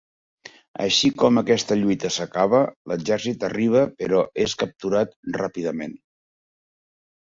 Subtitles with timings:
[0.85, 2.63] Així com aquesta lluita s'acaba,
[2.93, 5.99] l'exèrcit arriba però és capturat ràpidament.